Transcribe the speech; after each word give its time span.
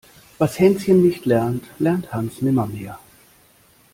Was 0.39 0.57
Hänschen 0.57 1.03
nicht 1.03 1.27
lernt, 1.27 1.63
lernt 1.77 2.11
Hans 2.11 2.41
nimmer 2.41 2.65
mehr. 2.65 2.97